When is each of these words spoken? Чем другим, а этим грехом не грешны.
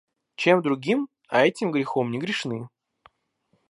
Чем 0.33 0.63
другим, 0.63 1.09
а 1.27 1.45
этим 1.45 1.71
грехом 1.71 2.09
не 2.09 2.17
грешны. 2.17 2.69